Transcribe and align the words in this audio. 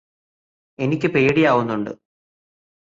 എനിക്ക് 0.79 1.07
പേടിയാവുന്നുണ്ട് 1.07 1.91